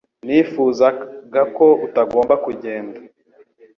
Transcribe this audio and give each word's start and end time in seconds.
Nifuzaga 0.25 1.41
ko 1.57 1.65
utagomba 1.85 2.33
kugenda 2.45 2.97